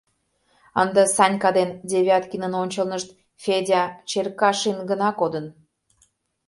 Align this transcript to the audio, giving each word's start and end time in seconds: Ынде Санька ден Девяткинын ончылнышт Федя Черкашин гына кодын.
Ынде 0.81 1.03
Санька 1.15 1.49
ден 1.57 1.69
Девяткинын 1.91 2.53
ончылнышт 2.61 3.09
Федя 3.43 3.83
Черкашин 4.09 4.77
гына 4.89 5.09
кодын. 5.19 5.45